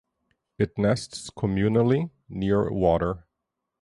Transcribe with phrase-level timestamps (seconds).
[0.57, 3.25] It nests communally, near water.